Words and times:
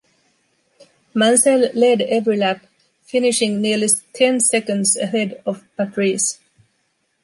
Mansell 1.13 1.69
led 1.75 2.01
every 2.01 2.35
lap, 2.35 2.65
finishing 3.03 3.61
nearly 3.61 3.87
ten 4.13 4.39
seconds 4.39 4.97
ahead 4.97 5.39
of 5.45 5.63
Patrese. 5.77 6.39